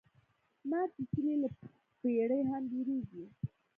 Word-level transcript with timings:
مار 0.69 0.87
چیچلی 0.95 1.35
له 1.41 1.49
پړي 1.99 2.39
هم 2.49 2.63
بېريږي. 2.71 3.25